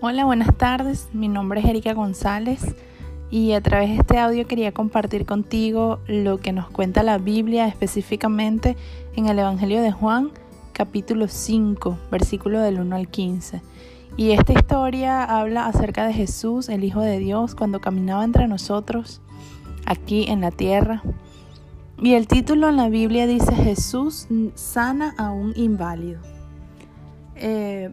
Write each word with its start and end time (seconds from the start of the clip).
Hola, 0.00 0.24
buenas 0.24 0.56
tardes. 0.56 1.08
Mi 1.12 1.26
nombre 1.26 1.58
es 1.58 1.66
Erika 1.66 1.92
González 1.92 2.60
y 3.32 3.50
a 3.50 3.60
través 3.60 3.88
de 3.88 3.96
este 3.96 4.18
audio 4.18 4.46
quería 4.46 4.70
compartir 4.70 5.26
contigo 5.26 5.98
lo 6.06 6.38
que 6.38 6.52
nos 6.52 6.70
cuenta 6.70 7.02
la 7.02 7.18
Biblia 7.18 7.66
específicamente 7.66 8.76
en 9.16 9.26
el 9.26 9.40
Evangelio 9.40 9.82
de 9.82 9.90
Juan, 9.90 10.30
capítulo 10.72 11.26
5, 11.26 11.98
versículo 12.12 12.60
del 12.60 12.78
1 12.78 12.94
al 12.94 13.08
15. 13.08 13.60
Y 14.16 14.30
esta 14.30 14.52
historia 14.52 15.24
habla 15.24 15.66
acerca 15.66 16.06
de 16.06 16.12
Jesús, 16.12 16.68
el 16.68 16.84
Hijo 16.84 17.00
de 17.00 17.18
Dios, 17.18 17.56
cuando 17.56 17.80
caminaba 17.80 18.22
entre 18.22 18.46
nosotros 18.46 19.20
aquí 19.84 20.26
en 20.28 20.42
la 20.42 20.52
tierra. 20.52 21.02
Y 22.00 22.12
el 22.12 22.28
título 22.28 22.68
en 22.68 22.76
la 22.76 22.88
Biblia 22.88 23.26
dice 23.26 23.52
Jesús 23.52 24.28
sana 24.54 25.16
a 25.18 25.32
un 25.32 25.54
inválido. 25.56 26.20
Eh, 27.34 27.90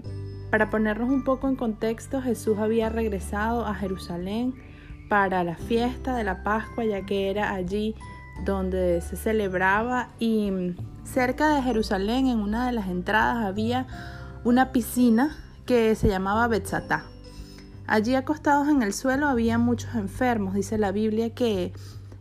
para 0.56 0.70
ponernos 0.70 1.10
un 1.10 1.26
poco 1.26 1.50
en 1.50 1.58
contexto, 1.58 2.22
Jesús 2.22 2.60
había 2.60 2.88
regresado 2.88 3.66
a 3.66 3.76
Jerusalén 3.76 4.56
para 5.10 5.44
la 5.44 5.58
fiesta 5.58 6.16
de 6.16 6.24
la 6.24 6.44
Pascua, 6.44 6.86
ya 6.86 7.06
que 7.06 7.30
era 7.30 7.54
allí 7.54 7.94
donde 8.46 9.02
se 9.02 9.18
celebraba 9.18 10.12
y 10.18 10.74
cerca 11.04 11.54
de 11.54 11.62
Jerusalén, 11.62 12.28
en 12.28 12.40
una 12.40 12.68
de 12.68 12.72
las 12.72 12.88
entradas, 12.88 13.44
había 13.44 13.86
una 14.46 14.72
piscina 14.72 15.36
que 15.66 15.94
se 15.96 16.08
llamaba 16.08 16.48
Betzatá. 16.48 17.04
Allí 17.86 18.16
acostados 18.16 18.70
en 18.70 18.82
el 18.82 18.94
suelo 18.94 19.28
había 19.28 19.58
muchos 19.58 19.94
enfermos, 19.96 20.54
dice 20.54 20.78
la 20.78 20.94
Biblia 20.94 21.32
que 21.32 21.74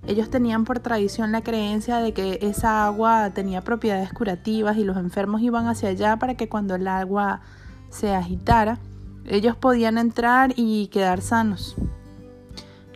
ellos 0.08 0.28
tenían 0.28 0.64
por 0.64 0.80
tradición 0.80 1.30
la 1.30 1.42
creencia 1.42 1.98
de 1.98 2.12
que 2.12 2.40
esa 2.42 2.84
agua 2.84 3.30
tenía 3.32 3.62
propiedades 3.62 4.12
curativas 4.12 4.76
y 4.76 4.82
los 4.82 4.96
enfermos 4.96 5.40
iban 5.40 5.68
hacia 5.68 5.90
allá 5.90 6.16
para 6.16 6.34
que 6.34 6.48
cuando 6.48 6.74
el 6.74 6.88
agua 6.88 7.40
se 7.94 8.14
agitara, 8.14 8.78
ellos 9.27 9.56
podían 9.56 9.98
entrar 9.98 10.52
y 10.56 10.88
quedar 10.88 11.22
sanos. 11.22 11.77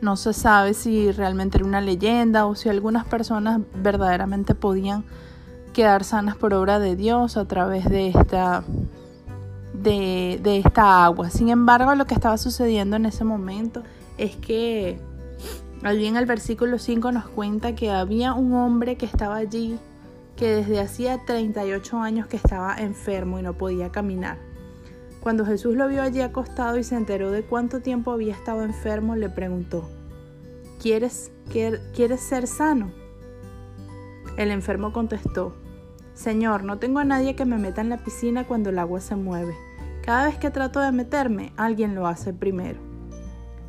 No 0.02 0.16
se 0.16 0.32
sabe 0.32 0.74
si 0.74 1.10
realmente 1.12 1.58
era 1.58 1.66
una 1.66 1.80
leyenda 1.80 2.46
o 2.46 2.54
si 2.54 2.68
algunas 2.68 3.06
personas 3.06 3.60
verdaderamente 3.82 4.54
podían 4.54 5.04
quedar 5.72 6.04
sanas 6.04 6.36
por 6.36 6.52
obra 6.54 6.78
de 6.78 6.96
Dios 6.96 7.36
a 7.36 7.46
través 7.46 7.88
de 7.88 8.08
esta, 8.08 8.64
de, 9.72 10.40
de 10.42 10.58
esta 10.58 11.04
agua. 11.04 11.30
Sin 11.30 11.48
embargo, 11.48 11.94
lo 11.94 12.06
que 12.06 12.14
estaba 12.14 12.36
sucediendo 12.36 12.96
en 12.96 13.06
ese 13.06 13.24
momento 13.24 13.82
es 14.18 14.36
que 14.36 15.00
allí 15.82 16.06
en 16.06 16.16
el 16.16 16.26
versículo 16.26 16.78
5 16.78 17.12
nos 17.12 17.28
cuenta 17.28 17.74
que 17.74 17.90
había 17.90 18.34
un 18.34 18.52
hombre 18.54 18.96
que 18.96 19.06
estaba 19.06 19.36
allí 19.36 19.78
que 20.36 20.46
desde 20.54 20.80
hacía 20.80 21.18
38 21.24 21.98
años 21.98 22.28
que 22.28 22.36
estaba 22.36 22.76
enfermo 22.76 23.40
y 23.40 23.42
no 23.42 23.54
podía 23.54 23.90
caminar. 23.90 24.47
Cuando 25.20 25.44
Jesús 25.44 25.74
lo 25.74 25.88
vio 25.88 26.02
allí 26.02 26.20
acostado 26.20 26.78
y 26.78 26.84
se 26.84 26.96
enteró 26.96 27.30
de 27.30 27.42
cuánto 27.42 27.80
tiempo 27.80 28.12
había 28.12 28.34
estado 28.34 28.62
enfermo, 28.62 29.16
le 29.16 29.28
preguntó, 29.28 29.88
¿quieres, 30.80 31.32
¿quieres 31.50 32.20
ser 32.20 32.46
sano? 32.46 32.92
El 34.36 34.50
enfermo 34.50 34.92
contestó, 34.92 35.56
Señor, 36.14 36.64
no 36.64 36.78
tengo 36.78 37.00
a 37.00 37.04
nadie 37.04 37.36
que 37.36 37.44
me 37.44 37.58
meta 37.58 37.80
en 37.80 37.90
la 37.90 37.98
piscina 37.98 38.44
cuando 38.44 38.70
el 38.70 38.78
agua 38.78 39.00
se 39.00 39.16
mueve. 39.16 39.54
Cada 40.02 40.26
vez 40.26 40.38
que 40.38 40.50
trato 40.50 40.80
de 40.80 40.92
meterme, 40.92 41.52
alguien 41.56 41.94
lo 41.94 42.06
hace 42.06 42.32
primero. 42.32 42.80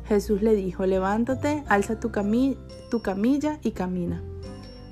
Jesús 0.06 0.42
le 0.42 0.54
dijo, 0.54 0.86
levántate, 0.86 1.62
alza 1.68 2.00
tu, 2.00 2.10
tu 2.90 3.02
camilla 3.02 3.58
y 3.62 3.72
camina. 3.72 4.22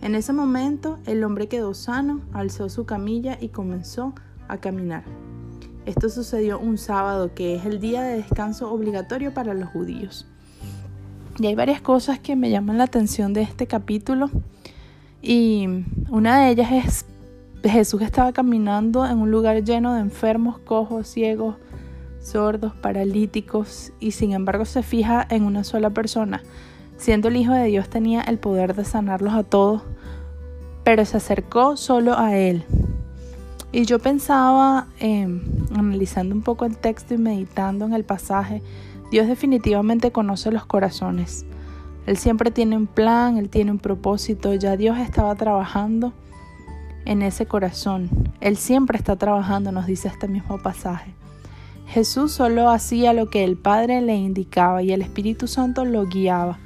En 0.01 0.15
ese 0.15 0.33
momento 0.33 0.99
el 1.07 1.25
hombre 1.25 1.49
quedó 1.49 1.75
sano, 1.75 2.21
alzó 2.33 2.69
su 2.69 2.87
camilla 2.87 3.37
y 3.41 3.49
comenzó 3.49 4.15
a 4.47 4.59
caminar. 4.59 5.05
Esto 5.87 6.09
sucedió 6.09 6.59
un 6.59 6.79
sábado, 6.79 7.35
que 7.35 7.55
es 7.57 7.65
el 7.65 7.81
día 7.81 8.03
de 8.03 8.17
descanso 8.17 8.71
obligatorio 8.71 9.33
para 9.33 9.55
los 9.55 9.69
judíos. 9.71 10.27
Y 11.39 11.47
hay 11.47 11.55
varias 11.55 11.81
cosas 11.81 12.19
que 12.19 12.37
me 12.37 12.51
llaman 12.51 12.79
la 12.79 12.85
atención 12.85 13.33
de 13.33 13.43
este 13.43 13.67
capítulo. 13.67 14.31
Y 15.23 15.67
una 16.11 16.41
de 16.41 16.51
ellas 16.51 16.73
es 16.73 17.07
Jesús 17.65 18.03
estaba 18.03 18.33
caminando 18.33 19.07
en 19.07 19.19
un 19.19 19.31
lugar 19.31 19.63
lleno 19.65 19.95
de 19.95 20.01
enfermos, 20.01 20.59
cojos, 20.59 21.09
ciegos, 21.09 21.57
sordos, 22.21 22.75
paralíticos, 22.75 23.93
y 24.01 24.13
sin 24.13 24.33
embargo 24.33 24.65
se 24.65 24.83
fija 24.83 25.27
en 25.31 25.45
una 25.45 25.65
sola 25.65 25.91
persona. 25.91 26.43
Siendo 26.97 27.29
el 27.29 27.37
Hijo 27.37 27.53
de 27.53 27.65
Dios 27.65 27.89
tenía 27.89 28.21
el 28.23 28.39
poder 28.39 28.75
de 28.75 28.85
sanarlos 28.85 29.35
a 29.35 29.45
todos, 29.45 29.83
pero 30.85 31.05
se 31.05 31.17
acercó 31.17 31.77
solo 31.77 32.19
a 32.19 32.37
él. 32.37 32.65
Y 33.79 33.85
yo 33.85 34.01
pensaba, 34.01 34.89
em, 34.99 35.41
analizando 35.73 36.35
un 36.35 36.43
poco 36.43 36.65
el 36.65 36.77
texto 36.77 37.15
y 37.15 37.17
meditando 37.17 37.85
en 37.85 37.93
el 37.93 38.03
pasaje, 38.03 38.61
Dios 39.13 39.29
definitivamente 39.29 40.11
conoce 40.11 40.51
los 40.51 40.67
corazones. 40.67 41.47
Él 42.05 42.17
siempre 42.17 42.51
tiene 42.51 42.77
un 42.77 42.89
plan, 42.89 43.37
Él 43.37 43.49
tiene 43.49 43.71
un 43.71 43.79
propósito, 43.79 44.53
ya 44.53 44.77
Dios 44.77 44.99
estaba 44.99 45.33
trabajando 45.37 46.13
en 47.05 47.23
ese 47.23 47.47
corazón. 47.47 48.11
Él 48.41 48.57
siempre 48.57 48.99
está 48.99 49.15
trabajando, 49.15 49.71
nos 49.71 49.87
dice 49.87 50.09
este 50.09 50.27
mismo 50.27 50.59
pasaje. 50.59 51.15
Jesús 51.87 52.33
solo 52.33 52.71
hacía 52.71 53.13
lo 53.13 53.31
que 53.31 53.45
el 53.45 53.57
Padre 53.57 54.01
le 54.01 54.17
indicaba 54.17 54.83
y 54.83 54.91
el 54.91 55.03
Espíritu 55.03 55.47
Santo 55.47 55.85
lo 55.85 56.05
guiaba. 56.07 56.59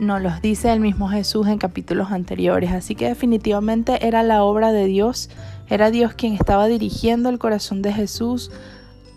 Nos 0.00 0.20
los 0.20 0.42
dice 0.42 0.72
el 0.72 0.80
mismo 0.80 1.08
Jesús 1.08 1.46
en 1.46 1.58
capítulos 1.58 2.10
anteriores, 2.10 2.72
así 2.72 2.96
que 2.96 3.06
definitivamente 3.06 4.06
era 4.06 4.24
la 4.24 4.42
obra 4.42 4.72
de 4.72 4.86
Dios 4.86 5.30
era 5.68 5.90
Dios 5.90 6.14
quien 6.14 6.34
estaba 6.34 6.66
dirigiendo 6.66 7.28
el 7.28 7.38
corazón 7.38 7.82
de 7.82 7.92
Jesús 7.92 8.50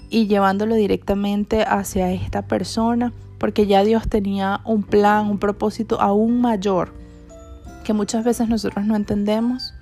y 0.09 0.27
llevándolo 0.27 0.75
directamente 0.75 1.63
hacia 1.63 2.11
esta 2.11 2.41
persona, 2.43 3.13
porque 3.39 3.65
ya 3.65 3.83
Dios 3.83 4.07
tenía 4.09 4.59
un 4.65 4.83
plan, 4.83 5.27
un 5.27 5.39
propósito 5.39 6.01
aún 6.01 6.41
mayor, 6.41 6.93
que 7.83 7.93
muchas 7.93 8.25
veces 8.25 8.49
nosotros 8.49 8.85
no 8.85 8.95
entendemos, 8.95 9.73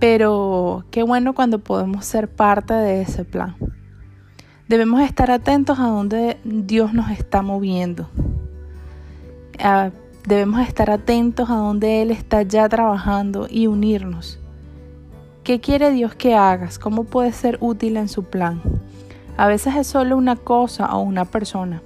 pero 0.00 0.84
qué 0.90 1.02
bueno 1.02 1.34
cuando 1.34 1.58
podemos 1.58 2.06
ser 2.06 2.28
parte 2.28 2.72
de 2.74 3.02
ese 3.02 3.24
plan. 3.24 3.56
Debemos 4.68 5.02
estar 5.02 5.30
atentos 5.30 5.78
a 5.78 5.88
dónde 5.88 6.38
Dios 6.44 6.94
nos 6.94 7.10
está 7.10 7.42
moviendo. 7.42 8.08
Ah, 9.58 9.90
debemos 10.26 10.66
estar 10.66 10.90
atentos 10.90 11.50
a 11.50 11.56
dónde 11.56 12.00
Él 12.00 12.10
está 12.10 12.42
ya 12.42 12.68
trabajando 12.70 13.48
y 13.50 13.66
unirnos. 13.66 14.41
¿Qué 15.44 15.60
quiere 15.60 15.90
Dios 15.90 16.14
que 16.14 16.36
hagas? 16.36 16.78
¿Cómo 16.78 17.02
puedes 17.02 17.34
ser 17.34 17.58
útil 17.60 17.96
en 17.96 18.08
su 18.08 18.22
plan? 18.22 18.62
A 19.36 19.48
veces 19.48 19.74
es 19.74 19.88
solo 19.88 20.16
una 20.16 20.36
cosa 20.36 20.94
o 20.94 21.00
una 21.00 21.24
persona. 21.24 21.82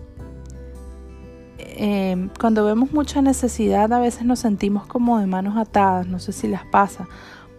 Em, 1.56 2.28
cuando 2.38 2.66
vemos 2.66 2.92
mucha 2.92 3.22
necesidad 3.22 3.90
a 3.94 3.98
veces 3.98 4.26
nos 4.26 4.40
sentimos 4.40 4.86
como 4.86 5.18
de 5.18 5.26
manos 5.26 5.56
atadas, 5.56 6.06
no 6.06 6.18
sé 6.18 6.32
si 6.32 6.48
les 6.48 6.62
pasa, 6.66 7.08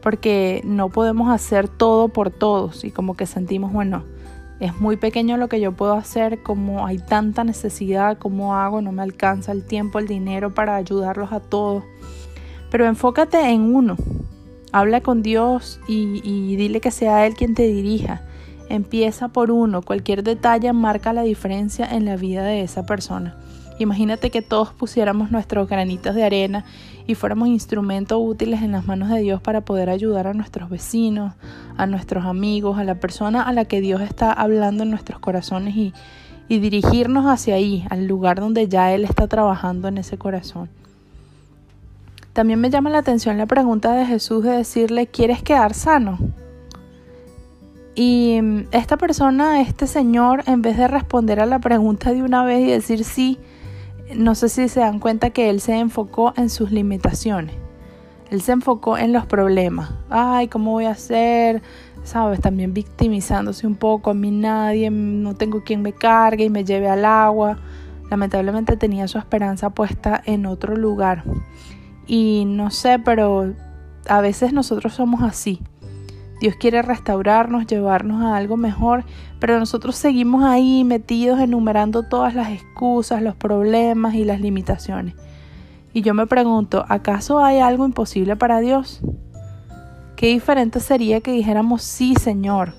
porque 0.04 0.62
no 0.66 0.90
podemos 0.90 1.32
hacer 1.32 1.68
todo 1.68 2.10
por 2.10 2.30
todos 2.30 2.84
y 2.84 2.92
como 2.92 3.18
que 3.18 3.26
sentimos, 3.26 3.74
bueno, 3.74 4.04
es 4.60 4.80
muy 4.80 4.98
pequeño 4.98 5.38
lo 5.38 5.50
que 5.50 5.60
yo 5.60 5.72
puedo 5.72 5.94
hacer, 5.94 6.44
como 6.44 6.86
hay 6.86 7.00
tanta 7.00 7.44
necesidad, 7.44 8.20
¿cómo 8.20 8.56
hago? 8.56 8.84
No 8.84 8.92
me 8.92 9.02
alcanza 9.02 9.52
el 9.52 9.66
tiempo, 9.66 9.98
el 9.98 10.08
dinero 10.08 10.54
para 10.54 10.76
ayudarlos 10.76 11.32
a 11.32 11.40
todos. 11.40 11.84
Pero 12.70 12.86
enfócate 12.86 13.40
en 13.50 13.74
uno, 13.76 13.98
Habla 14.72 15.02
con 15.02 15.24
Dios 15.24 15.80
y, 15.88 16.56
dile 16.56 16.82
que 16.82 16.92
sea 16.92 17.26
Él 17.26 17.36
quien 17.36 17.56
te 17.56 17.68
dirija. 17.68 18.22
Empieza 18.70 19.30
por 19.30 19.50
uno, 19.50 19.82
cualquier 19.82 20.24
detalle 20.24 20.74
marca 20.74 21.14
la 21.14 21.22
diferencia 21.24 21.86
en 21.86 22.06
la 22.06 22.18
vida 22.18 22.44
de 22.44 22.62
esa 22.62 22.86
persona. 22.86 23.38
Imagínate 23.80 24.30
que 24.30 24.42
todos 24.42 24.74
pusiéramos 24.74 25.32
nuestros 25.32 25.70
granitos 25.70 26.16
de 26.16 26.24
arena 26.24 26.66
y 27.06 27.16
fuéramos 27.16 27.48
instrumentos 27.48 28.20
útiles 28.22 28.62
en 28.62 28.72
las 28.72 28.86
manos 28.86 29.10
de 29.10 29.22
Dios 29.22 29.42
para 29.42 29.62
poder 29.62 29.90
ayudar 29.90 30.28
a 30.28 30.34
nuestros 30.34 30.70
vecinos, 30.70 31.34
a 31.78 31.86
nuestros 31.86 32.26
amigos, 32.26 32.78
a 32.78 32.84
la 32.84 32.96
persona 32.96 33.44
a 33.44 33.54
la 33.54 33.66
que 33.66 33.80
Dios 33.80 34.02
está 34.02 34.34
hablando 34.34 34.84
en 34.84 34.90
nuestros 34.90 35.20
corazones 35.20 35.76
y, 35.76 35.94
y 36.50 36.60
dirigirnos 36.60 37.26
hacia 37.26 37.56
ahí, 37.56 37.86
al 37.90 38.08
lugar 38.08 38.40
donde 38.40 38.68
ya 38.68 38.94
Él 38.94 39.06
está 39.06 39.28
trabajando 39.28 39.88
en 39.88 40.00
ese 40.00 40.18
corazón. 40.18 40.70
También 42.38 42.62
me 42.62 42.70
llama 42.70 42.92
la 42.92 43.00
atención 43.00 43.40
la 43.40 43.48
pregunta 43.48 43.94
de 43.94 44.06
Jesús 44.06 44.44
de 44.44 44.52
decirle, 44.52 45.08
¿quieres 45.08 45.42
quedar 45.42 45.74
sano? 45.74 46.20
Y 47.96 48.40
mm, 48.40 48.68
esta 48.74 48.96
persona, 48.96 49.60
este 49.60 49.88
señor, 49.88 50.44
en 50.46 50.62
vez 50.62 50.78
de 50.78 50.88
responder 50.88 51.40
a 51.40 51.48
la 51.48 51.58
pregunta 51.58 52.14
de 52.14 52.22
una 52.22 52.44
vez 52.44 52.60
y 52.60 52.70
decir 52.70 53.04
sí, 53.06 53.40
no 54.16 54.36
sé 54.36 54.50
si 54.50 54.70
se 54.70 54.82
dan 54.82 55.00
cuenta 55.00 55.32
que 55.32 55.50
él 55.50 55.62
se 55.62 55.80
enfocó 55.80 56.32
en 56.38 56.52
sus 56.52 56.72
limitaciones. 56.72 57.56
Él 58.30 58.44
se 58.44 58.52
enfocó 58.52 59.00
en 59.00 59.14
los 59.14 59.26
problemas. 59.26 59.90
Ay, 60.12 60.48
¿cómo 60.48 60.74
voy 60.74 60.86
a 60.86 60.92
hacer? 60.92 61.64
¿Sabes? 62.04 62.40
También 62.40 62.72
victimizándose 62.72 63.66
un 63.66 63.78
poco. 63.78 64.12
A 64.12 64.14
mí 64.14 64.30
nadie, 64.30 64.92
no 64.92 65.34
tengo 65.34 65.64
quien 65.64 65.82
me 65.82 65.94
cargue 65.94 66.44
y 66.44 66.50
me 66.52 66.64
lleve 66.64 66.88
al 66.88 67.04
agua. 67.04 67.58
Lamentablemente 68.12 68.78
tenía 68.78 69.08
su 69.08 69.18
esperanza 69.18 69.72
puesta 69.72 70.22
en 70.24 70.46
otro 70.46 70.76
lugar. 70.76 71.24
Y 72.08 72.46
no 72.48 72.72
sé, 72.72 73.00
pero 73.00 73.54
a 74.08 74.22
veces 74.22 74.54
nosotros 74.54 74.94
somos 74.94 75.22
así. 75.22 75.62
Dios 76.40 76.56
quiere 76.56 76.82
restaurarnos, 76.82 77.66
llevarnos 77.68 78.24
a 78.24 78.38
algo 78.38 78.58
mejor, 78.58 79.04
pero 79.40 79.60
nosotros 79.60 79.96
seguimos 79.96 80.44
ahí 80.44 80.84
metidos 80.84 81.40
enumerando 81.40 82.04
todas 82.04 82.36
las 82.36 82.52
excusas, 82.52 83.22
los 83.22 83.36
problemas 83.36 84.14
y 84.16 84.24
las 84.24 84.40
limitaciones. 84.40 85.16
Y 85.94 86.02
yo 86.02 86.14
me 86.14 86.28
pregunto, 86.28 86.86
¿acaso 86.90 87.40
hay 87.40 87.60
algo 87.60 87.86
imposible 87.86 88.36
para 88.36 88.60
Dios? 88.60 89.02
Qué 90.16 90.28
diferente 90.28 90.80
sería 90.80 91.22
que 91.22 91.32
dijéramos, 91.32 91.82
sí, 91.82 92.14
Señor, 92.16 92.74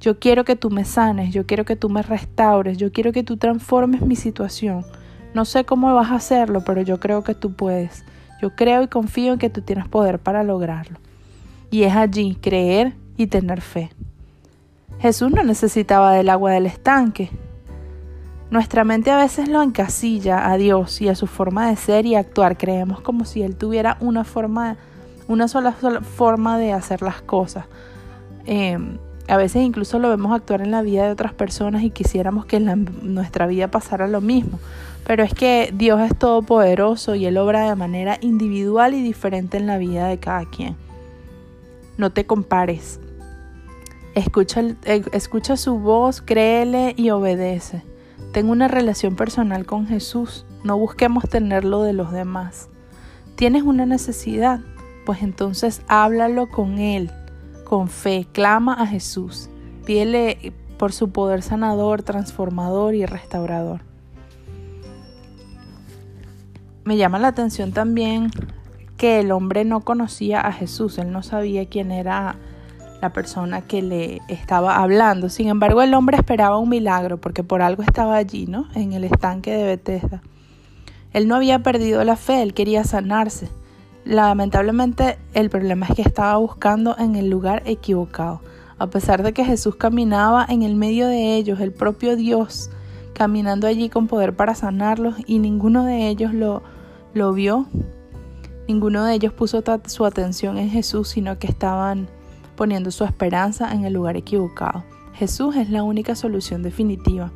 yo 0.00 0.18
quiero 0.18 0.44
que 0.44 0.54
tú 0.54 0.70
me 0.70 0.84
sanes, 0.84 1.32
yo 1.32 1.46
quiero 1.46 1.64
que 1.64 1.76
tú 1.76 1.88
me 1.88 2.02
restaures, 2.02 2.78
yo 2.78 2.92
quiero 2.92 3.10
que 3.10 3.24
tú 3.24 3.36
transformes 3.38 4.02
mi 4.02 4.14
situación. 4.14 4.84
No 5.34 5.44
sé 5.44 5.64
cómo 5.64 5.92
vas 5.94 6.12
a 6.12 6.16
hacerlo, 6.16 6.62
pero 6.64 6.80
yo 6.80 7.00
creo 7.00 7.24
que 7.24 7.34
tú 7.34 7.52
puedes. 7.52 8.04
Yo 8.40 8.54
creo 8.54 8.82
y 8.82 8.88
confío 8.88 9.32
en 9.32 9.38
que 9.38 9.50
tú 9.50 9.62
tienes 9.62 9.88
poder 9.88 10.20
para 10.20 10.44
lograrlo. 10.44 10.98
Y 11.70 11.82
es 11.82 11.94
allí 11.94 12.36
creer 12.40 12.94
y 13.16 13.26
tener 13.26 13.60
fe. 13.60 13.90
Jesús 15.00 15.32
no 15.32 15.42
necesitaba 15.42 16.12
del 16.12 16.30
agua 16.30 16.52
del 16.52 16.66
estanque. 16.66 17.30
Nuestra 18.50 18.84
mente 18.84 19.10
a 19.10 19.16
veces 19.16 19.48
lo 19.48 19.60
encasilla 19.62 20.50
a 20.50 20.56
Dios 20.56 21.00
y 21.00 21.08
a 21.08 21.16
su 21.16 21.26
forma 21.26 21.68
de 21.68 21.76
ser 21.76 22.06
y 22.06 22.14
actuar. 22.14 22.56
Creemos 22.56 23.00
como 23.00 23.24
si 23.24 23.42
Él 23.42 23.56
tuviera 23.56 23.96
una 24.00 24.22
forma, 24.22 24.76
una 25.26 25.48
sola, 25.48 25.72
forma 25.72 26.58
de 26.58 26.72
hacer 26.72 27.02
las 27.02 27.20
cosas. 27.22 27.64
Em, 28.46 28.98
a 29.26 29.36
veces 29.36 29.62
incluso 29.62 29.98
lo 29.98 30.10
vemos 30.10 30.32
actuar 30.32 30.60
en 30.60 30.70
la 30.70 30.82
vida 30.82 31.04
de 31.04 31.10
otras 31.10 31.32
personas 31.32 31.82
y 31.82 31.90
quisiéramos 31.90 32.46
que 32.46 32.56
en 32.56 33.14
nuestra 33.14 33.46
vida 33.46 33.68
pasara 33.68 34.06
lo 34.06 34.20
mismo. 34.20 34.60
Pero 35.06 35.22
es 35.22 35.34
que 35.34 35.72
Dios 35.74 36.00
es 36.00 36.18
todopoderoso 36.18 37.14
y 37.14 37.26
Él 37.26 37.36
obra 37.36 37.68
de 37.68 37.76
manera 37.76 38.18
individual 38.20 38.94
y 38.94 39.02
diferente 39.02 39.56
en 39.56 39.66
la 39.66 39.78
vida 39.78 40.08
de 40.08 40.18
cada 40.18 40.44
quien. 40.46 40.76
No 41.98 42.10
te 42.10 42.26
compares. 42.26 43.00
Escucha, 44.14 44.62
eh, 44.84 45.04
escucha 45.12 45.56
su 45.56 45.78
voz, 45.78 46.22
créele 46.22 46.94
y 46.96 47.10
obedece. 47.10 47.82
Ten 48.32 48.48
una 48.48 48.68
relación 48.68 49.16
personal 49.16 49.66
con 49.66 49.86
Jesús. 49.86 50.46
No 50.64 50.78
busquemos 50.78 51.28
tenerlo 51.28 51.82
de 51.82 51.92
los 51.92 52.12
demás. 52.12 52.68
¿Tienes 53.36 53.62
una 53.62 53.86
necesidad? 53.86 54.60
Pues 55.04 55.22
entonces 55.22 55.82
háblalo 55.88 56.48
con 56.48 56.78
Él 56.78 57.10
con 57.64 57.88
fe, 57.88 58.26
clama 58.30 58.74
a 58.74 58.86
Jesús, 58.86 59.48
pídele 59.84 60.52
por 60.78 60.92
su 60.92 61.10
poder 61.10 61.42
sanador, 61.42 62.02
transformador 62.02 62.94
y 62.94 63.06
restaurador. 63.06 63.80
Me 66.84 66.98
llama 66.98 67.18
la 67.18 67.28
atención 67.28 67.72
también 67.72 68.30
que 68.98 69.20
el 69.20 69.32
hombre 69.32 69.64
no 69.64 69.80
conocía 69.80 70.40
a 70.40 70.52
Jesús, 70.52 70.98
él 70.98 71.12
no 71.12 71.22
sabía 71.22 71.64
quién 71.66 71.90
era 71.90 72.36
la 73.00 73.10
persona 73.10 73.62
que 73.62 73.80
le 73.80 74.20
estaba 74.28 74.76
hablando. 74.76 75.30
Sin 75.30 75.48
embargo, 75.48 75.80
el 75.80 75.94
hombre 75.94 76.18
esperaba 76.18 76.58
un 76.58 76.68
milagro 76.68 77.18
porque 77.18 77.42
por 77.42 77.62
algo 77.62 77.82
estaba 77.82 78.16
allí, 78.16 78.46
¿no? 78.46 78.68
En 78.74 78.92
el 78.92 79.04
estanque 79.04 79.52
de 79.52 79.64
Bethesda. 79.64 80.22
Él 81.14 81.26
no 81.26 81.36
había 81.36 81.60
perdido 81.60 82.04
la 82.04 82.16
fe, 82.16 82.42
él 82.42 82.52
quería 82.52 82.84
sanarse. 82.84 83.48
Lamentablemente 84.04 85.18
el 85.32 85.48
problema 85.48 85.86
es 85.86 85.94
que 85.94 86.02
estaba 86.02 86.36
buscando 86.36 86.96
en 86.98 87.16
el 87.16 87.30
lugar 87.30 87.62
equivocado. 87.64 88.42
A 88.78 88.88
pesar 88.88 89.22
de 89.22 89.32
que 89.32 89.46
Jesús 89.46 89.76
caminaba 89.76 90.44
en 90.46 90.62
el 90.62 90.74
medio 90.74 91.06
de 91.08 91.36
ellos, 91.36 91.60
el 91.60 91.72
propio 91.72 92.14
Dios, 92.14 92.70
caminando 93.14 93.66
allí 93.66 93.88
con 93.88 94.06
poder 94.06 94.36
para 94.36 94.54
sanarlos 94.54 95.14
y 95.26 95.38
ninguno 95.38 95.84
de 95.84 96.08
ellos 96.08 96.34
lo, 96.34 96.62
lo 97.14 97.32
vio, 97.32 97.66
ninguno 98.68 99.04
de 99.04 99.14
ellos 99.14 99.32
puso 99.32 99.62
su 99.86 100.04
atención 100.04 100.58
en 100.58 100.68
Jesús, 100.68 101.08
sino 101.08 101.38
que 101.38 101.46
estaban 101.46 102.08
poniendo 102.56 102.90
su 102.90 103.04
esperanza 103.04 103.72
en 103.72 103.84
el 103.84 103.92
lugar 103.94 104.16
equivocado. 104.16 104.84
Jesús 105.14 105.56
es 105.56 105.70
la 105.70 105.82
única 105.82 106.14
solución 106.14 106.62
definitiva. 106.62 107.30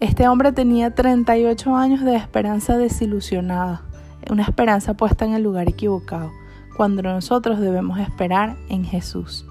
Este 0.00 0.28
hombre 0.28 0.52
tenía 0.52 0.94
38 0.94 1.74
años 1.74 2.02
de 2.02 2.16
esperanza 2.16 2.76
desilusionada 2.76 3.82
una 4.30 4.42
esperanza 4.42 4.94
puesta 4.94 5.24
en 5.24 5.34
el 5.34 5.42
lugar 5.42 5.68
equivocado, 5.68 6.32
cuando 6.76 7.02
nosotros 7.02 7.60
debemos 7.60 7.98
esperar 7.98 8.56
en 8.68 8.84
Jesús. 8.84 9.46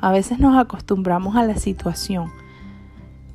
A 0.00 0.12
veces 0.12 0.38
nos 0.38 0.56
acostumbramos 0.56 1.36
a 1.36 1.44
la 1.44 1.56
situación 1.56 2.30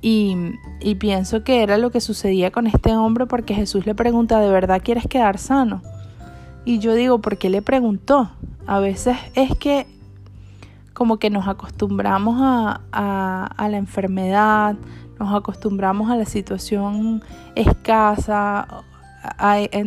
y, 0.01 0.96
pienso 1.00 1.44
que 1.44 1.62
era 1.62 1.78
lo 1.78 1.92
que 1.92 2.00
sucedía 2.00 2.51
con 2.51 2.68
este 2.68 2.96
hombre 2.96 3.25
porque 3.25 3.54
Jesús 3.54 3.86
le 3.86 3.96
pregunta, 3.96 4.40
¿de 4.40 4.50
verdad 4.50 4.81
quieres 4.84 5.07
quedar 5.07 5.38
sano? 5.38 5.81
Y 6.66 6.80
yo 6.80 6.94
digo, 6.94 7.19
¿por 7.19 7.38
qué 7.38 7.50
le 7.50 7.62
preguntó? 7.62 8.31
A 8.66 8.80
veces 8.80 9.18
es 9.36 9.56
que 9.57 9.88
como 10.94 11.18
que 11.18 11.30
nos 11.30 11.48
acostumbramos 11.48 12.38
a, 12.42 12.81
a 13.46 13.69
la 13.69 13.78
enfermedad, 13.78 14.75
nos 15.19 15.34
acostumbramos 15.34 16.10
a 16.10 16.16
la 16.16 16.25
situación 16.25 17.24
escasa, 17.56 18.84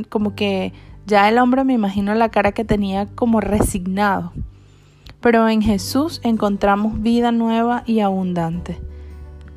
como 0.08 0.34
que 0.34 0.72
ya 1.06 1.28
el 1.28 1.38
hombre 1.38 1.64
me 1.64 1.72
imagino 1.72 2.14
la 2.14 2.28
cara 2.28 2.52
que 2.52 2.64
tenía 2.64 3.06
como 3.06 3.40
resignado. 3.40 4.32
Pero 5.20 5.48
en 5.48 5.62
Jesús 5.62 6.20
encontramos 6.24 7.00
vida 7.00 7.32
nueva 7.32 7.82
y 7.86 8.00
abundante. 8.00 8.80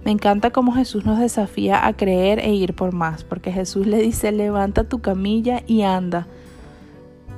Me 0.06 0.12
encanta 0.12 0.52
cómo 0.52 0.72
Jesús 0.72 1.04
nos 1.04 1.18
desafía 1.18 1.88
a 1.88 1.94
creer 1.94 2.38
e 2.38 2.54
ir 2.54 2.75
por 2.75 2.94
más, 2.94 3.24
porque 3.24 3.52
Jesús 3.52 3.88
le 3.88 3.98
dice, 3.98 4.31
levanta 4.31 4.84
tu 4.84 5.00
camilla 5.00 5.63
y 5.66 5.81
anda. 5.81 6.28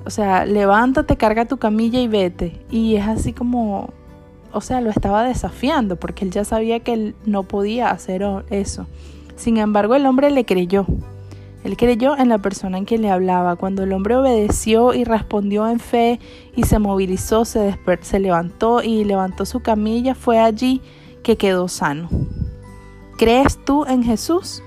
O 0.06 0.10
sea, 0.10 0.46
levántate, 0.46 1.16
carga 1.16 1.46
tu 1.46 1.58
camilla 1.58 2.02
y 2.02 2.10
vete. 2.10 2.60
Y 2.70 2.98
es 2.98 3.08
así 3.08 3.32
como, 3.32 3.94
o 4.52 4.60
sea, 4.60 4.82
lo 4.82 4.90
estaba 4.90 5.24
desafiando, 5.24 5.96
porque 5.96 6.26
él 6.26 6.32
ya 6.32 6.44
sabía 6.44 6.82
que 6.82 6.92
él 6.92 7.16
no 7.26 7.44
podía 7.44 7.90
hacer 7.90 8.22
eso. 8.50 8.86
Sin 9.38 9.56
embargo, 9.56 9.96
el 9.96 10.06
hombre 10.06 10.30
le 10.30 10.44
creyó. 10.44 10.86
Él 11.64 11.78
creyó 11.78 12.18
en 12.18 12.28
la 12.28 12.40
persona 12.40 12.78
en 12.78 12.84
quien 12.84 13.02
le 13.02 13.10
hablaba. 13.10 13.56
Cuando 13.56 13.84
el 13.84 13.94
hombre 13.94 14.18
obedeció 14.18 14.94
y 14.94 15.06
respondió 15.06 15.70
en 15.70 15.80
fe 15.80 16.20
y 16.54 16.64
se 16.64 16.80
movilizó, 16.80 17.46
se, 17.46 17.80
se 18.02 18.20
levantó 18.20 18.84
y 18.84 19.06
levantó 19.06 19.46
su 19.46 19.62
camilla, 19.62 20.16
fue 20.16 20.40
allí 20.40 20.82
que 21.24 21.38
quedó 21.38 21.70
sano. 21.70 22.10
¿Crees 23.18 23.58
tú 23.66 23.84
en 23.86 24.04
Jesús? 24.04 24.62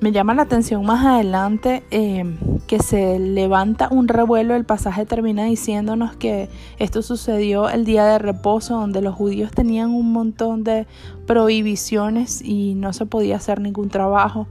Me 0.00 0.12
llama 0.12 0.32
la 0.32 0.42
atención 0.42 0.86
más 0.86 1.04
adelante 1.04 1.82
eh, 1.90 2.24
que 2.68 2.78
se 2.78 3.18
levanta 3.18 3.88
un 3.90 4.06
revuelo. 4.06 4.54
El 4.54 4.64
pasaje 4.64 5.06
termina 5.06 5.42
diciéndonos 5.42 6.14
que 6.14 6.48
esto 6.78 7.02
sucedió 7.02 7.68
el 7.68 7.84
día 7.84 8.04
de 8.04 8.20
reposo, 8.20 8.78
donde 8.78 9.02
los 9.02 9.16
judíos 9.16 9.50
tenían 9.50 9.90
un 9.90 10.12
montón 10.12 10.62
de 10.62 10.86
prohibiciones 11.26 12.42
y 12.42 12.74
no 12.74 12.92
se 12.92 13.04
podía 13.04 13.34
hacer 13.34 13.60
ningún 13.60 13.88
trabajo. 13.88 14.46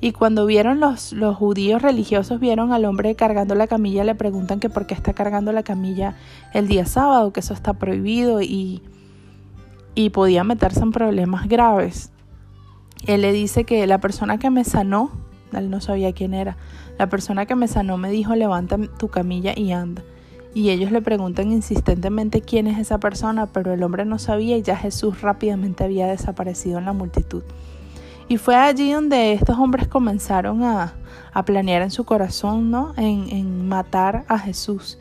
Y 0.00 0.12
cuando 0.12 0.46
vieron 0.46 0.80
los, 0.80 1.12
los 1.12 1.36
judíos 1.36 1.82
religiosos, 1.82 2.40
vieron 2.40 2.72
al 2.72 2.86
hombre 2.86 3.14
cargando 3.16 3.54
la 3.54 3.66
camilla, 3.66 4.02
le 4.02 4.14
preguntan 4.14 4.60
que 4.60 4.70
por 4.70 4.86
qué 4.86 4.94
está 4.94 5.12
cargando 5.12 5.52
la 5.52 5.62
camilla 5.62 6.16
el 6.54 6.68
día 6.68 6.86
sábado, 6.86 7.34
que 7.34 7.40
eso 7.40 7.52
está 7.52 7.74
prohibido 7.74 8.40
y, 8.40 8.82
y 9.94 10.10
podía 10.10 10.44
meterse 10.44 10.80
en 10.80 10.92
problemas 10.92 11.48
graves. 11.48 12.10
Él 13.06 13.22
le 13.22 13.32
dice 13.32 13.64
que 13.64 13.86
la 13.86 13.98
persona 13.98 14.38
que 14.38 14.50
me 14.50 14.64
sanó, 14.64 15.10
él 15.52 15.70
no 15.70 15.80
sabía 15.80 16.12
quién 16.12 16.34
era, 16.34 16.56
la 16.98 17.08
persona 17.08 17.46
que 17.46 17.56
me 17.56 17.66
sanó 17.66 17.96
me 17.96 18.10
dijo 18.10 18.34
levanta 18.34 18.76
tu 18.98 19.08
camilla 19.08 19.52
y 19.56 19.72
anda. 19.72 20.02
Y 20.52 20.70
ellos 20.70 20.90
le 20.90 21.00
preguntan 21.00 21.52
insistentemente 21.52 22.42
quién 22.42 22.66
es 22.66 22.78
esa 22.78 22.98
persona, 22.98 23.46
pero 23.46 23.72
el 23.72 23.82
hombre 23.82 24.04
no 24.04 24.18
sabía 24.18 24.56
y 24.56 24.62
ya 24.62 24.76
Jesús 24.76 25.22
rápidamente 25.22 25.84
había 25.84 26.08
desaparecido 26.08 26.78
en 26.78 26.86
la 26.86 26.92
multitud. 26.92 27.42
Y 28.28 28.36
fue 28.36 28.54
allí 28.54 28.92
donde 28.92 29.32
estos 29.32 29.58
hombres 29.58 29.88
comenzaron 29.88 30.62
a, 30.62 30.94
planear 31.46 31.82
en 31.82 31.90
su 31.90 32.04
corazón, 32.04 32.70
¿no? 32.70 32.92
En, 32.96 33.28
en 33.30 33.68
matar 33.68 34.24
a 34.28 34.38
Jesús. 34.38 34.98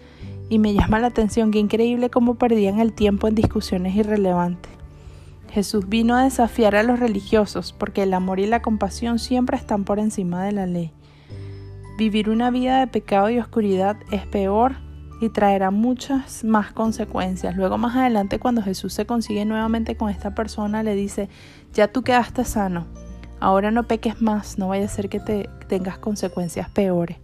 Y 0.49 0.57
me 0.57 0.73
llama 0.73 0.99
la 0.99 1.07
atención 1.07 1.51
que 1.51 1.59
increíble 1.59 2.09
cómo 2.09 2.35
perdían 2.35 2.79
el 2.79 2.93
tiempo 2.93 3.27
en 3.27 3.35
discusiones 3.35 3.95
irrelevantes. 3.95 4.78
Jesús 5.51 5.89
vino 5.89 6.15
a 6.15 6.23
desafiar 6.23 6.75
a 6.75 6.83
los 6.83 6.99
religiosos 6.99 7.73
porque 7.73 8.03
el 8.03 8.13
amor 8.13 8.39
y 8.39 8.45
la 8.45 8.61
compasión 8.61 9.19
siempre 9.19 9.57
están 9.57 9.83
por 9.83 9.99
encima 9.99 10.43
de 10.43 10.51
la 10.51 10.67
ley. 10.67 10.91
Vivir 11.97 12.29
una 12.29 12.51
vida 12.51 12.79
de 12.79 12.87
pecado 12.87 13.29
y 13.29 13.39
oscuridad 13.39 13.97
es 14.11 14.25
peor 14.27 14.75
y 15.21 15.29
traerá 15.29 15.71
muchas 15.71 16.43
más 16.43 16.71
consecuencias. 16.71 17.57
Luego 17.57 17.77
más 17.77 17.95
adelante 17.95 18.39
cuando 18.39 18.61
Jesús 18.61 18.93
se 18.93 19.05
consigue 19.05 19.43
nuevamente 19.43 19.97
con 19.97 20.09
esta 20.09 20.33
persona 20.33 20.83
le 20.83 20.95
dice, 20.95 21.29
ya 21.73 21.89
tú 21.89 22.03
quedaste 22.03 22.45
sano, 22.45 22.85
ahora 23.39 23.71
no 23.71 23.83
peques 23.83 24.21
más, 24.21 24.57
no 24.57 24.69
vaya 24.69 24.85
a 24.85 24.89
ser 24.89 25.09
que 25.09 25.19
te 25.19 25.49
tengas 25.67 25.97
consecuencias 25.97 26.69
peores. 26.69 27.17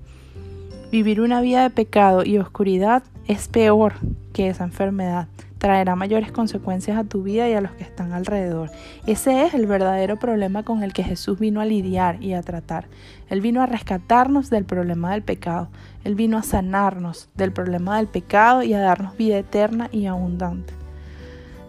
Vivir 0.91 1.22
una 1.22 1.41
vida 1.41 1.63
de 1.63 1.70
pecado 1.70 2.24
y 2.24 2.38
oscuridad 2.38 3.03
es 3.27 3.48
peor 3.48 3.94
que 4.34 4.50
esa 4.50 4.65
enfermedad 4.65 5.27
traerá 5.65 5.95
mayores 5.95 6.31
consecuencias 6.31 6.95
a 6.95 7.05
tu 7.05 7.24
vida 7.24 7.50
y 7.50 7.53
a 7.53 7.60
los 7.60 7.72
que 7.72 7.81
están 7.81 8.13
alrededor. 8.13 8.69
Ese 9.07 9.45
es 9.45 9.55
el 9.55 9.65
verdadero 9.65 10.19
problema 10.19 10.62
con 10.62 10.84
el 10.84 10.93
que 10.93 11.03
Jesús 11.03 11.39
vino 11.39 11.60
a 11.60 11.65
lidiar 11.65 12.24
y 12.24 12.34
a 12.34 12.43
tratar. 12.43 12.86
Él 13.31 13.41
vino 13.41 13.63
a 13.63 13.65
rescatarnos 13.65 14.51
del 14.51 14.63
problema 14.63 15.13
del 15.13 15.24
pecado. 15.24 15.69
Él 16.03 16.13
vino 16.13 16.38
a 16.38 16.43
sanarnos 16.43 17.29
del 17.34 17.51
problema 17.51 17.98
del 17.98 18.05
pecado 18.05 18.62
y 18.62 18.75
a 18.75 18.79
darnos 18.79 19.17
vida 19.17 19.39
eterna 19.39 19.89
y 19.91 20.05
abundante. 20.05 20.72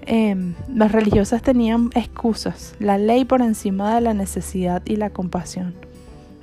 Em, 0.02 0.52
las 0.68 0.92
religiosas 0.92 1.40
tenían 1.40 1.88
excusas, 1.94 2.74
la 2.78 2.98
ley 2.98 3.24
por 3.24 3.40
encima 3.40 3.94
de 3.94 4.02
la 4.02 4.12
necesidad 4.12 4.82
y 4.84 4.96
la 4.96 5.08
compasión. 5.08 5.72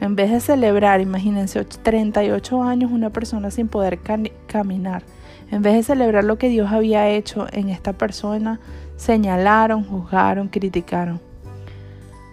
En 0.01 0.15
vez 0.15 0.31
de 0.31 0.39
celebrar, 0.39 1.01
imagínense, 1.01 1.63
38 1.63 2.63
años 2.63 2.91
una 2.91 3.11
persona 3.11 3.51
sin 3.51 3.67
poder 3.67 3.99
caminar, 4.47 5.03
en 5.53 5.61
vez 5.61 5.75
de 5.75 5.83
celebrar 5.83 6.23
lo 6.23 6.39
que 6.39 6.49
Dios 6.49 6.71
había 6.71 7.07
hecho 7.09 7.45
en 7.51 7.69
esta 7.69 7.93
persona, 7.93 8.59
señalaron, 8.95 9.83
juzgaron, 9.83 10.47
criticaron. 10.47 11.21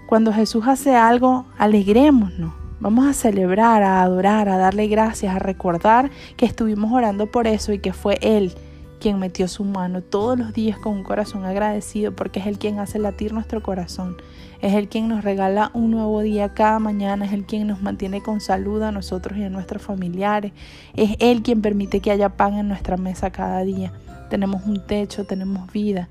Cuando 0.07 0.33
Jesús 0.33 0.67
hace 0.67 0.97
algo, 0.97 1.45
alegrémonos. 1.59 2.55
Vamos 2.81 3.07
a 3.07 3.13
celebrar, 3.13 3.83
a 3.83 4.01
adorar, 4.01 4.49
a 4.49 4.57
darle 4.57 4.89
gracias, 4.89 5.35
a 5.35 5.39
recordar 5.39 6.11
que 6.39 6.47
estuvimos 6.47 6.91
orando 6.93 7.27
por 7.27 7.47
eso 7.47 7.75
y 7.75 7.79
que 7.79 7.93
fue 7.93 8.19
Él 8.23 8.55
quien 9.01 9.19
metió 9.19 9.49
su 9.49 9.65
mano 9.65 10.03
todos 10.03 10.39
los 10.39 10.53
días 10.53 10.79
con 10.79 10.93
un 10.93 11.03
corazón 11.03 11.45
agradecido 11.45 12.15
porque 12.15 12.39
es 12.39 12.47
el 12.47 12.59
quien 12.59 12.79
hace 12.79 13.01
latir 13.01 13.33
nuestro 13.33 13.63
corazón, 13.63 14.17
es 14.61 14.75
el 14.75 14.89
quien 14.89 15.09
nos 15.09 15.25
regala 15.25 15.71
un 15.75 15.91
nuevo 15.91 16.21
día 16.21 16.55
cada 16.55 16.79
mañana, 16.79 17.25
es 17.25 17.33
el 17.33 17.45
quien 17.45 17.67
nos 17.67 17.83
mantiene 17.83 18.23
con 18.23 18.41
salud 18.41 18.83
a 18.83 18.93
nosotros 18.93 19.37
y 19.39 19.43
a 19.43 19.51
nuestros 19.51 19.83
familiares, 19.83 20.53
es 20.95 21.17
Él 21.19 21.43
quien 21.43 21.63
permite 21.63 22.01
que 22.01 22.13
haya 22.13 22.29
pan 22.29 22.55
en 22.55 22.69
nuestra 22.69 22.97
mesa 22.97 23.31
cada 23.31 23.65
día. 23.65 23.93
Tenemos 24.29 24.65
un 24.65 24.87
techo, 24.87 25.25
tenemos 25.25 25.73
vida 25.73 26.09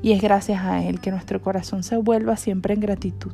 y 0.00 0.12
es 0.12 0.22
gracias 0.22 0.62
a 0.62 0.82
Él 0.82 1.00
que 1.00 1.10
nuestro 1.10 1.42
corazón 1.42 1.82
se 1.82 1.96
vuelva 1.96 2.36
siempre 2.36 2.72
en 2.72 2.80
gratitud. 2.80 3.32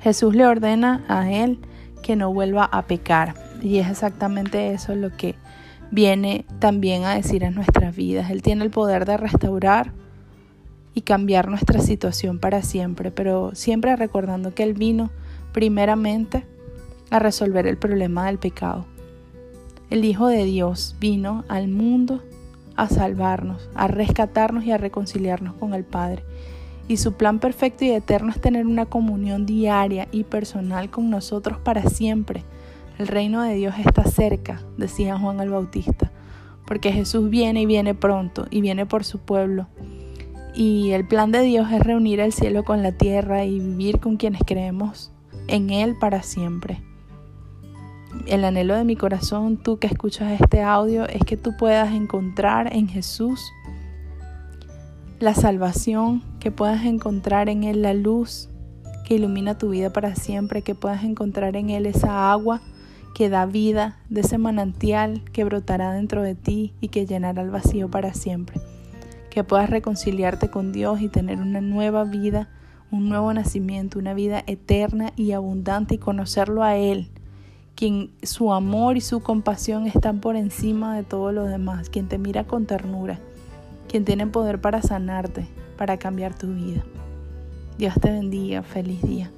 Jesús 0.00 0.34
le 0.34 0.46
ordena 0.46 1.04
a 1.08 1.30
Él 1.30 1.60
que 2.02 2.16
no 2.16 2.32
vuelva 2.32 2.64
a 2.64 2.82
pecar 2.82 3.34
y 3.62 3.78
es 3.78 3.88
exactamente 3.88 4.74
eso 4.74 4.94
lo 4.94 5.16
que 5.16 5.36
viene 5.90 6.44
también 6.58 7.04
a 7.04 7.14
decir 7.14 7.42
en 7.42 7.54
nuestras 7.54 7.94
vidas. 7.94 8.30
Él 8.30 8.42
tiene 8.42 8.64
el 8.64 8.70
poder 8.70 9.04
de 9.04 9.16
restaurar 9.16 9.92
y 10.94 11.02
cambiar 11.02 11.48
nuestra 11.48 11.80
situación 11.80 12.38
para 12.38 12.62
siempre, 12.62 13.10
pero 13.10 13.54
siempre 13.54 13.96
recordando 13.96 14.54
que 14.54 14.62
Él 14.62 14.74
vino 14.74 15.10
primeramente 15.52 16.44
a 17.10 17.18
resolver 17.18 17.66
el 17.66 17.76
problema 17.76 18.26
del 18.26 18.38
pecado. 18.38 18.86
El 19.90 20.04
Hijo 20.04 20.28
de 20.28 20.44
Dios 20.44 20.96
vino 21.00 21.44
al 21.48 21.68
mundo 21.68 22.22
a 22.76 22.88
salvarnos, 22.88 23.68
a 23.74 23.86
rescatarnos 23.86 24.64
y 24.64 24.72
a 24.72 24.78
reconciliarnos 24.78 25.54
con 25.54 25.74
el 25.74 25.84
Padre. 25.84 26.24
Y 26.88 26.96
su 26.96 27.14
plan 27.14 27.38
perfecto 27.38 27.84
y 27.84 27.90
eterno 27.90 28.30
es 28.30 28.40
tener 28.40 28.66
una 28.66 28.86
comunión 28.86 29.46
diaria 29.46 30.08
y 30.10 30.24
personal 30.24 30.90
con 30.90 31.10
nosotros 31.10 31.58
para 31.58 31.88
siempre 31.88 32.44
el 32.98 33.08
reino 33.08 33.42
de 33.42 33.54
Dios 33.54 33.74
está 33.84 34.04
cerca, 34.04 34.60
decía 34.76 35.18
Juan 35.18 35.40
el 35.40 35.50
Bautista, 35.50 36.12
porque 36.66 36.92
Jesús 36.92 37.28
viene 37.28 37.62
y 37.62 37.66
viene 37.66 37.94
pronto 37.94 38.46
y 38.50 38.60
viene 38.60 38.86
por 38.86 39.04
su 39.04 39.18
pueblo. 39.18 39.66
Y 40.54 40.92
el 40.92 41.06
plan 41.06 41.32
de 41.32 41.42
Dios 41.42 41.72
es 41.72 41.80
reunir 41.80 42.20
el 42.20 42.32
cielo 42.32 42.62
con 42.64 42.82
la 42.82 42.92
tierra 42.92 43.44
y 43.44 43.58
vivir 43.58 43.98
con 43.98 44.16
quienes 44.16 44.42
creemos 44.46 45.10
en 45.48 45.70
Él 45.70 45.96
para 45.98 46.22
siempre. 46.22 46.80
El 48.26 48.44
anhelo 48.44 48.76
de 48.76 48.84
mi 48.84 48.94
corazón, 48.94 49.56
tú 49.56 49.78
que 49.78 49.88
escuchas 49.88 50.40
este 50.40 50.62
audio, 50.62 51.08
es 51.08 51.24
que 51.24 51.36
tú 51.36 51.56
puedas 51.56 51.92
encontrar 51.92 52.72
en 52.72 52.86
Jesús 52.86 53.40
la 55.18 55.34
salvación, 55.34 56.22
que 56.38 56.52
puedas 56.52 56.84
encontrar 56.84 57.48
en 57.48 57.64
Él 57.64 57.82
la 57.82 57.92
luz 57.92 58.48
que 59.04 59.14
ilumina 59.16 59.58
tu 59.58 59.70
vida 59.70 59.92
para 59.92 60.14
siempre, 60.14 60.62
que 60.62 60.76
puedas 60.76 61.02
encontrar 61.02 61.56
en 61.56 61.70
Él 61.70 61.86
esa 61.86 62.30
agua 62.30 62.62
que 63.14 63.30
da 63.30 63.46
vida, 63.46 63.96
de 64.10 64.22
ese 64.22 64.38
manantial 64.38 65.22
que 65.32 65.44
brotará 65.44 65.92
dentro 65.92 66.22
de 66.22 66.34
ti 66.34 66.74
y 66.80 66.88
que 66.88 67.06
llenará 67.06 67.42
el 67.42 67.50
vacío 67.50 67.88
para 67.88 68.12
siempre. 68.12 68.60
Que 69.30 69.44
puedas 69.44 69.70
reconciliarte 69.70 70.50
con 70.50 70.72
Dios 70.72 71.00
y 71.00 71.08
tener 71.08 71.38
una 71.38 71.60
nueva 71.60 72.02
vida, 72.04 72.48
un 72.90 73.08
nuevo 73.08 73.32
nacimiento, 73.32 74.00
una 74.00 74.14
vida 74.14 74.42
eterna 74.46 75.12
y 75.16 75.32
abundante 75.32 75.94
y 75.94 75.98
conocerlo 75.98 76.64
a 76.64 76.76
Él, 76.76 77.08
quien 77.76 78.10
su 78.22 78.52
amor 78.52 78.96
y 78.96 79.00
su 79.00 79.20
compasión 79.20 79.86
están 79.86 80.20
por 80.20 80.34
encima 80.34 80.96
de 80.96 81.04
todo 81.04 81.30
lo 81.30 81.44
demás, 81.44 81.90
quien 81.90 82.08
te 82.08 82.18
mira 82.18 82.44
con 82.44 82.66
ternura, 82.66 83.20
quien 83.88 84.04
tiene 84.04 84.26
poder 84.26 84.60
para 84.60 84.82
sanarte, 84.82 85.46
para 85.78 85.98
cambiar 85.98 86.36
tu 86.36 86.52
vida. 86.52 86.84
Dios 87.78 87.94
te 88.00 88.10
bendiga, 88.10 88.62
feliz 88.62 89.02
día. 89.02 89.30